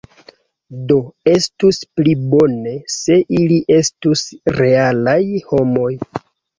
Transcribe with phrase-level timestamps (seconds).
[0.91, 0.95] Do
[1.31, 4.27] estus pli bone se ili estus
[4.61, 5.23] realaj
[5.55, 5.91] homoj.